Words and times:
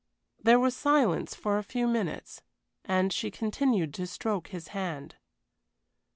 There 0.41 0.59
was 0.59 0.75
silence 0.75 1.35
for 1.35 1.59
a 1.59 1.63
few 1.63 1.87
minutes, 1.87 2.41
and 2.83 3.13
she 3.13 3.29
continued 3.29 3.93
to 3.93 4.07
stroke 4.07 4.47
his 4.47 4.69
hand. 4.69 5.17